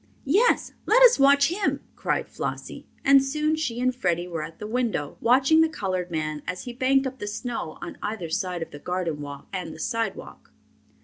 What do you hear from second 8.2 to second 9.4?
side of the garden